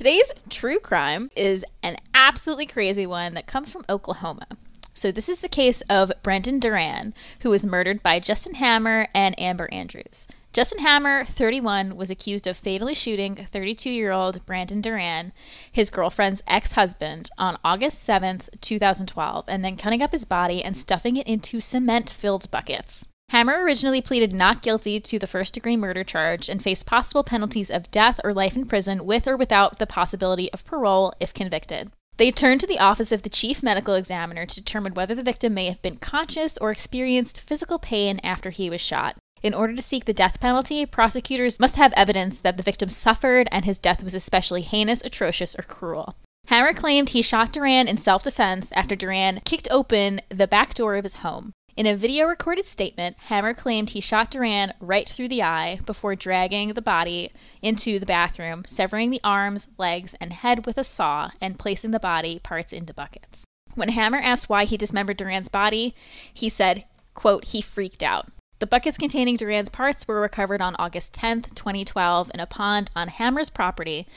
[0.01, 4.47] Today's true crime is an absolutely crazy one that comes from Oklahoma.
[4.95, 9.39] So, this is the case of Brendan Duran, who was murdered by Justin Hammer and
[9.39, 10.27] Amber Andrews.
[10.55, 15.35] Justin Hammer, 31, was accused of fatally shooting 32 year old Brandon Duran,
[15.71, 20.79] his girlfriend's ex husband, on August 7th, 2012, and then cutting up his body and
[20.79, 23.07] stuffing it into cement filled buckets.
[23.31, 27.71] Hammer originally pleaded not guilty to the first degree murder charge and faced possible penalties
[27.71, 31.93] of death or life in prison with or without the possibility of parole if convicted.
[32.17, 35.55] They turned to the office of the chief medical examiner to determine whether the victim
[35.55, 39.17] may have been conscious or experienced physical pain after he was shot.
[39.45, 43.49] In order to seek the death penalty, prosecutors must have evidence that the victim suffered
[43.53, 46.17] and his death was especially heinous, atrocious, or cruel.
[46.47, 50.97] Hammer claimed he shot Duran in self defense after Duran kicked open the back door
[50.97, 51.53] of his home.
[51.77, 56.17] In a video recorded statement, Hammer claimed he shot Duran right through the eye before
[56.17, 61.31] dragging the body into the bathroom, severing the arms, legs, and head with a saw,
[61.41, 63.45] and placing the body parts into buckets.
[63.77, 65.95] When Hammer asked why he dismembered Duran's body,
[66.35, 68.29] he said, quote, he freaked out.
[68.59, 73.09] The buckets containing Duran's parts were recovered on August 10, 2012, in a pond on
[73.09, 74.09] Hammer's property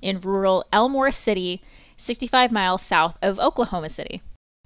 [0.00, 1.62] in rural Elmore City,
[1.98, 4.22] 65 miles south of Oklahoma City.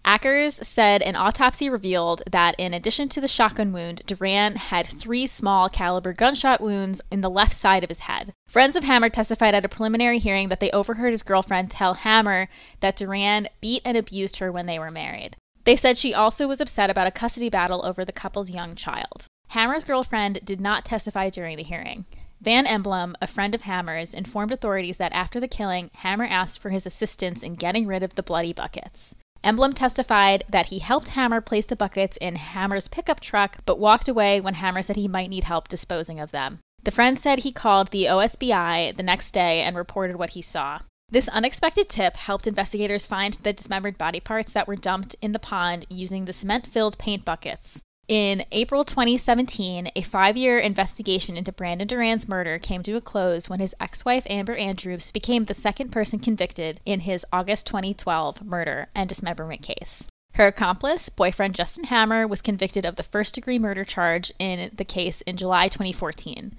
[0.06, 5.26] Ackers said an autopsy revealed that in addition to the shotgun wound, Duran had three
[5.26, 8.32] small caliber gunshot wounds in the left side of his head.
[8.46, 12.48] Friends of Hammer testified at a preliminary hearing that they overheard his girlfriend tell Hammer
[12.78, 15.36] that Duran beat and abused her when they were married.
[15.64, 19.26] They said she also was upset about a custody battle over the couple's young child.
[19.48, 22.04] Hammer's girlfriend did not testify during the hearing.
[22.40, 26.70] Van Emblem, a friend of Hammer's, informed authorities that after the killing, Hammer asked for
[26.70, 29.16] his assistance in getting rid of the bloody buckets.
[29.44, 34.08] Emblem testified that he helped Hammer place the buckets in Hammer's pickup truck, but walked
[34.08, 36.58] away when Hammer said he might need help disposing of them.
[36.82, 40.80] The friend said he called the OSBI the next day and reported what he saw.
[41.08, 45.38] This unexpected tip helped investigators find the dismembered body parts that were dumped in the
[45.38, 47.82] pond using the cement filled paint buckets.
[48.08, 53.48] In April 2017, a five year investigation into Brandon Duran's murder came to a close
[53.48, 58.44] when his ex wife Amber Andrews became the second person convicted in his August 2012
[58.44, 60.06] murder and dismemberment case.
[60.34, 64.84] Her accomplice, boyfriend Justin Hammer, was convicted of the first degree murder charge in the
[64.84, 66.54] case in July 2014.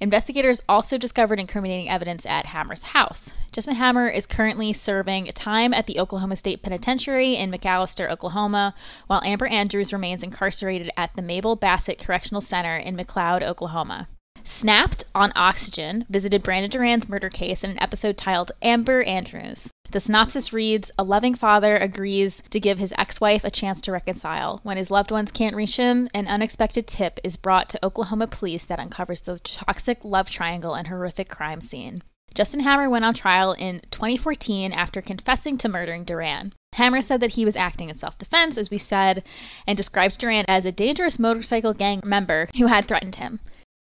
[0.00, 3.34] Investigators also discovered incriminating evidence at Hammer's house.
[3.52, 8.74] Justin Hammer is currently serving time at the Oklahoma State Penitentiary in McAlester, Oklahoma,
[9.08, 14.08] while Amber Andrews remains incarcerated at the Mabel Bassett Correctional Center in McLoud, Oklahoma.
[14.42, 19.69] Snapped on Oxygen visited Brandon Duran's murder case in an episode titled Amber Andrews.
[19.92, 23.92] The synopsis reads A loving father agrees to give his ex wife a chance to
[23.92, 24.60] reconcile.
[24.62, 28.64] When his loved ones can't reach him, an unexpected tip is brought to Oklahoma police
[28.64, 32.02] that uncovers the toxic love triangle and horrific crime scene.
[32.34, 36.52] Justin Hammer went on trial in 2014 after confessing to murdering Duran.
[36.74, 39.24] Hammer said that he was acting in self defense, as we said,
[39.66, 43.40] and described Duran as a dangerous motorcycle gang member who had threatened him.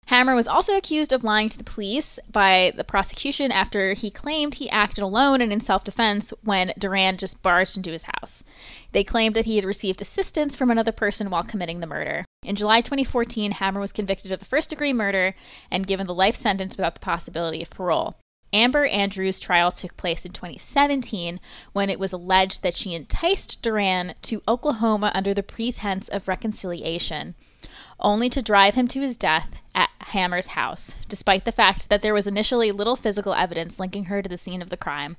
[0.09, 4.55] Hammer was also accused of lying to the police by the prosecution after he claimed
[4.55, 8.43] he acted alone and in self defense when Duran just barged into his house.
[8.93, 12.25] They claimed that he had received assistance from another person while committing the murder.
[12.43, 15.35] In July 2014, Hammer was convicted of the first degree murder
[15.71, 18.17] and given the life sentence without the possibility of parole.
[18.51, 21.39] Amber Andrews' trial took place in 2017
[21.75, 27.35] when it was alleged that she enticed Duran to Oklahoma under the pretense of reconciliation,
[28.01, 32.13] only to drive him to his death at Hammer's house, despite the fact that there
[32.13, 35.17] was initially little physical evidence linking her to the scene of the crime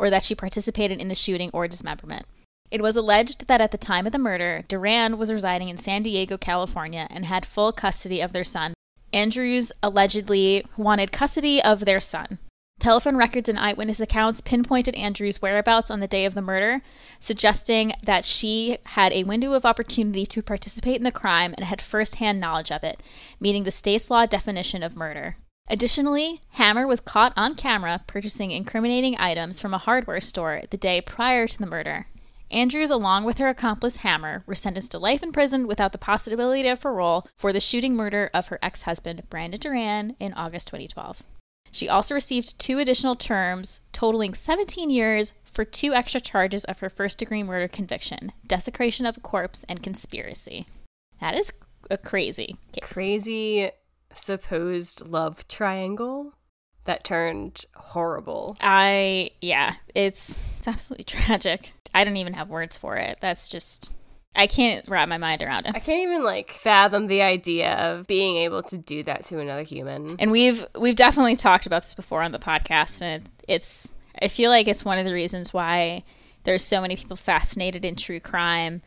[0.00, 2.26] or that she participated in the shooting or dismemberment.
[2.72, 6.02] It was alleged that at the time of the murder, Duran was residing in San
[6.02, 8.74] Diego, California, and had full custody of their son.
[9.12, 12.38] Andrews allegedly wanted custody of their son.
[12.80, 16.80] Telephone records and eyewitness accounts pinpointed Andrews' whereabouts on the day of the murder,
[17.20, 21.82] suggesting that she had a window of opportunity to participate in the crime and had
[21.82, 23.02] firsthand knowledge of it,
[23.38, 25.36] meeting the state's law definition of murder.
[25.68, 31.02] Additionally, Hammer was caught on camera purchasing incriminating items from a hardware store the day
[31.02, 32.06] prior to the murder.
[32.50, 36.66] Andrews, along with her accomplice Hammer, were sentenced to life in prison without the possibility
[36.66, 41.22] of parole for the shooting murder of her ex husband, Brandon Duran, in August 2012.
[41.70, 46.90] She also received two additional terms, totaling 17 years for two extra charges of her
[46.90, 50.66] first degree murder conviction desecration of a corpse and conspiracy.
[51.20, 51.52] That is
[51.90, 52.84] a crazy case.
[52.90, 53.70] Crazy
[54.14, 56.34] supposed love triangle
[56.84, 58.56] that turned horrible.
[58.60, 61.72] I, yeah, it's, it's absolutely tragic.
[61.92, 63.18] I don't even have words for it.
[63.20, 63.92] That's just
[64.34, 65.74] I can't wrap my mind around it.
[65.74, 69.62] I can't even like fathom the idea of being able to do that to another
[69.62, 70.16] human.
[70.18, 74.50] And we've we've definitely talked about this before on the podcast and it's I feel
[74.50, 76.04] like it's one of the reasons why
[76.44, 78.82] there's so many people fascinated in true crime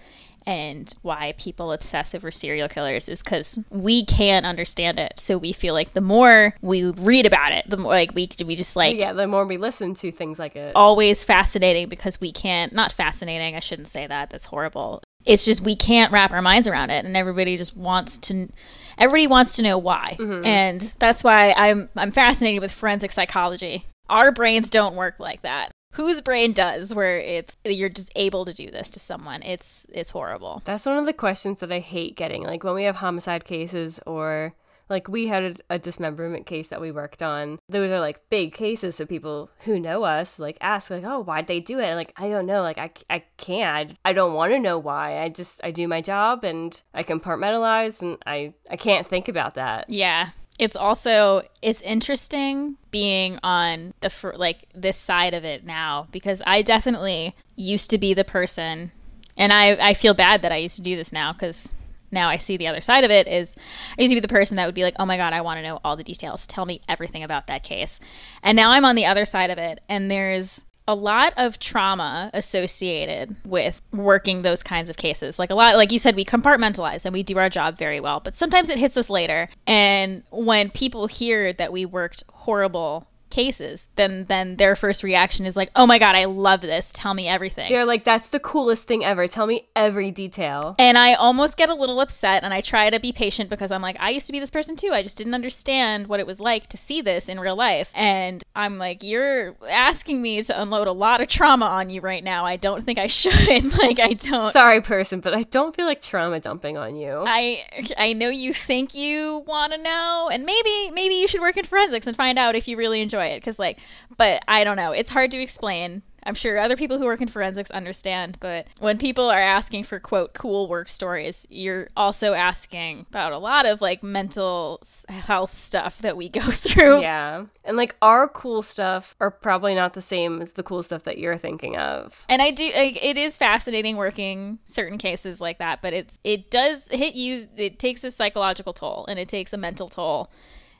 [0.45, 5.13] and why people obsess over serial killers is because we can't understand it.
[5.17, 8.45] So we feel like the more we read about it, the more like we do
[8.45, 12.19] we just like yeah, the more we listen to things like it, always fascinating because
[12.19, 13.55] we can't not fascinating.
[13.55, 14.29] I shouldn't say that.
[14.29, 15.01] That's horrible.
[15.25, 18.49] It's just we can't wrap our minds around it, and everybody just wants to.
[18.97, 20.45] Everybody wants to know why, mm-hmm.
[20.45, 23.87] and that's why I'm I'm fascinated with forensic psychology.
[24.09, 28.53] Our brains don't work like that whose brain does where it's you're just able to
[28.53, 32.15] do this to someone it's it's horrible that's one of the questions that i hate
[32.15, 34.53] getting like when we have homicide cases or
[34.93, 37.59] like we had a, dismemberment case that we worked on.
[37.67, 41.47] Those are like big cases so people who know us like ask like oh why'd
[41.47, 41.85] they do it?
[41.85, 42.61] And, like i don't know.
[42.61, 43.95] Like i, I can't.
[44.05, 45.19] I don't want to know why.
[45.19, 49.55] I just i do my job and i compartmentalize and i i can't think about
[49.55, 49.89] that.
[49.89, 50.29] Yeah.
[50.59, 56.43] It's also it's interesting being on the fr- like this side of it now because
[56.45, 58.91] I definitely used to be the person
[59.35, 61.73] and I I feel bad that I used to do this now cuz
[62.13, 63.55] now I see the other side of it is
[63.97, 65.57] I used to be the person that would be like, "Oh my god, I want
[65.57, 66.47] to know all the details.
[66.47, 67.99] Tell me everything about that case."
[68.41, 72.29] And now I'm on the other side of it and there's a lot of trauma
[72.33, 75.39] associated with working those kinds of cases.
[75.39, 78.19] Like a lot, like you said, we compartmentalize and we do our job very well,
[78.19, 79.49] but sometimes it hits us later.
[79.65, 85.57] And when people hear that we worked horrible cases, then then their first reaction is
[85.57, 86.91] like, "Oh my god, I love this.
[86.93, 89.27] Tell me everything." They're like, "That's the coolest thing ever.
[89.27, 92.99] Tell me every detail." And I almost get a little upset and I try to
[92.99, 94.91] be patient because I'm like, "I used to be this person too.
[94.93, 98.43] I just didn't understand what it was like to see this in real life." And
[98.55, 102.45] I'm like, "You're asking me to unload a lot of trauma on you right now.
[102.45, 106.01] I don't think I should." like I don't Sorry person, but I don't feel like
[106.01, 107.23] trauma dumping on you.
[107.25, 107.63] I
[107.97, 111.65] I know you think you want to know and maybe maybe you should work in
[111.65, 113.79] forensics and find out if you really enjoy enjoy it because like
[114.17, 114.91] but i don't know.
[114.91, 116.03] It's hard to explain.
[116.25, 119.99] I'm sure other people who work in forensics understand but when people are asking for
[119.99, 125.99] quote cool work stories you're also asking about a lot of like mental health stuff
[125.99, 127.01] that we go through.
[127.01, 127.45] Yeah.
[127.65, 131.17] And like our cool stuff are probably not the same as the cool stuff that
[131.17, 132.25] you're thinking of.
[132.29, 136.49] And i do like, it is fascinating working certain cases like that but it's it
[136.49, 140.31] does hit you it takes a psychological toll and it takes a mental toll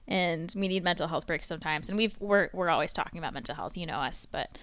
[0.08, 1.90] and we need mental health breaks sometimes.
[1.90, 4.58] And we've we're we're always talking about mental health, you know us, but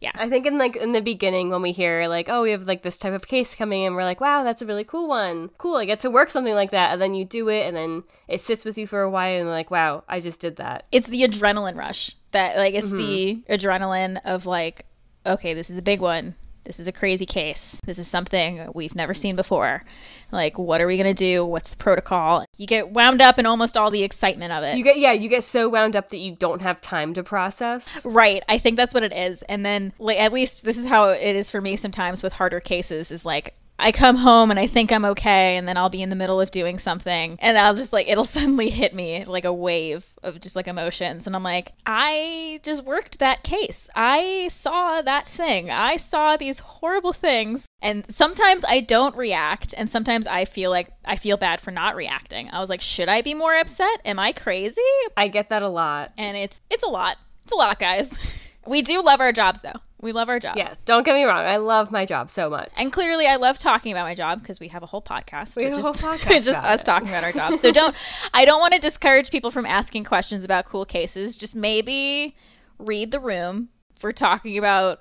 [0.00, 0.12] yeah.
[0.14, 2.82] I think in like in the beginning when we hear like, oh, we have like
[2.82, 5.48] this type of case coming in, we're like, wow, that's a really cool one.
[5.56, 6.92] Cool, I get to work something like that.
[6.92, 9.48] And then you do it and then it sits with you for a while and
[9.48, 10.84] like, wow, I just did that.
[10.92, 12.96] It's the adrenaline rush that like it's mm-hmm.
[12.96, 14.84] the adrenaline of like,
[15.24, 16.34] okay, this is a big one.
[16.66, 17.80] This is a crazy case.
[17.86, 19.84] This is something we've never seen before.
[20.32, 21.44] Like, what are we going to do?
[21.44, 22.44] What's the protocol?
[22.56, 24.76] You get wound up in almost all the excitement of it.
[24.76, 28.04] You get yeah, you get so wound up that you don't have time to process.
[28.04, 28.42] Right.
[28.48, 29.42] I think that's what it is.
[29.42, 32.60] And then, like, at least this is how it is for me sometimes with harder
[32.60, 36.02] cases is like, I come home and I think I'm okay, and then I'll be
[36.02, 39.44] in the middle of doing something, and I'll just like, it'll suddenly hit me like
[39.44, 41.26] a wave of just like emotions.
[41.26, 43.88] And I'm like, I just worked that case.
[43.94, 45.70] I saw that thing.
[45.70, 47.66] I saw these horrible things.
[47.82, 51.94] And sometimes I don't react, and sometimes I feel like I feel bad for not
[51.96, 52.50] reacting.
[52.50, 54.00] I was like, should I be more upset?
[54.04, 54.80] Am I crazy?
[55.16, 56.12] I get that a lot.
[56.16, 57.18] And it's it's a lot.
[57.44, 58.16] It's a lot, guys.
[58.66, 59.80] We do love our jobs though.
[60.06, 60.56] We love our jobs.
[60.56, 61.44] Yeah, don't get me wrong.
[61.44, 62.70] I love my job so much.
[62.76, 65.56] And clearly, I love talking about my job because we have a whole podcast.
[65.56, 66.84] We have a whole podcast just us it.
[66.84, 67.60] talking about our jobs.
[67.60, 67.92] So don't.
[68.32, 71.34] I don't want to discourage people from asking questions about cool cases.
[71.34, 72.36] Just maybe
[72.78, 75.00] read the room for talking about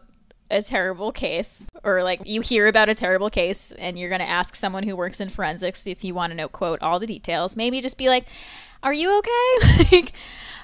[0.50, 4.28] a terrible case or like you hear about a terrible case and you're going to
[4.28, 7.56] ask someone who works in forensics if you want to know quote all the details
[7.56, 8.28] maybe just be like
[8.84, 10.14] are you okay like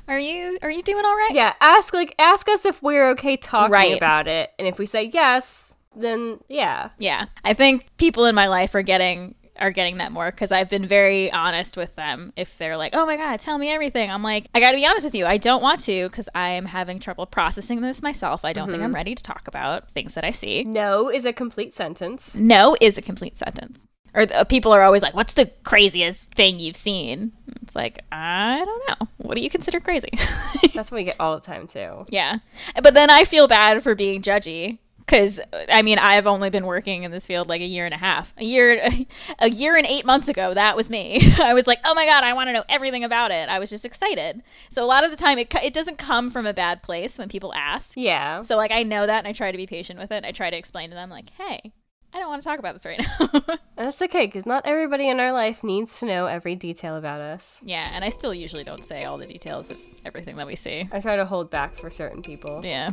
[0.07, 3.37] are you are you doing all right yeah, ask like ask us if we're okay
[3.37, 3.97] talking Right.
[3.97, 6.89] about it, and if we say yes, then yeah.
[6.97, 7.25] Yeah.
[7.43, 10.87] I think people in my life are getting are getting that more because I've been
[10.87, 12.33] very honest with them.
[12.35, 14.85] If they're like, "Oh my god, tell me everything," I'm like, "I got to be
[14.85, 15.25] honest with you.
[15.25, 18.43] I don't want to because I am having trouble processing this myself.
[18.43, 18.85] I don't think mm-hmm.
[18.85, 22.33] I'm ready to talk about things that I see." No is a complete sentence.
[22.33, 23.87] No is a complete sentence.
[24.13, 27.31] Or the, people are always like, "What's the craziest thing you've seen?"
[27.61, 29.07] It's like, I don't know.
[29.17, 30.09] What do you consider crazy?
[30.73, 32.05] That's what we get all the time too.
[32.09, 32.39] Yeah.
[32.81, 35.39] But then I feel bad for being judgy cuz
[35.69, 38.33] I mean, I've only been working in this field like a year and a half.
[38.37, 38.81] A year
[39.39, 41.21] a year and 8 months ago, that was me.
[41.41, 43.69] I was like, "Oh my god, I want to know everything about it." I was
[43.69, 44.43] just excited.
[44.69, 47.29] So a lot of the time it it doesn't come from a bad place when
[47.29, 47.93] people ask.
[47.95, 48.41] Yeah.
[48.41, 50.25] So like I know that and I try to be patient with it.
[50.25, 51.71] I try to explain to them like, "Hey,
[52.13, 55.19] I don't want to talk about this right now." That's okay because not everybody in
[55.19, 57.61] our life needs to know every detail about us.
[57.65, 60.87] yeah, and I still usually don't say all the details of everything that we see.
[60.91, 62.61] I try to hold back for certain people.
[62.63, 62.91] Yeah.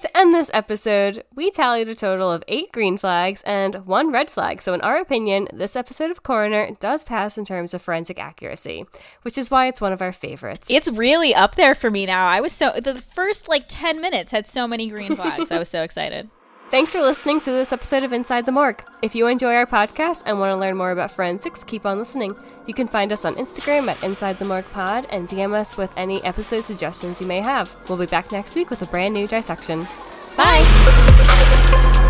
[0.00, 4.28] To end this episode, we tallied a total of eight green flags and one red
[4.28, 4.60] flag.
[4.60, 8.84] So, in our opinion, this episode of Coroner does pass in terms of forensic accuracy,
[9.22, 10.66] which is why it's one of our favorites.
[10.68, 12.26] It's really up there for me now.
[12.26, 15.52] I was so the first like 10 minutes had so many green flags.
[15.52, 16.28] I was so excited.
[16.74, 18.84] Thanks for listening to this episode of Inside the Morgue.
[19.00, 22.34] If you enjoy our podcast and want to learn more about forensics, keep on listening.
[22.66, 25.96] You can find us on Instagram at Inside the Morgue Pod and DM us with
[25.96, 27.72] any episode suggestions you may have.
[27.88, 29.86] We'll be back next week with a brand new dissection.
[30.36, 32.00] Bye!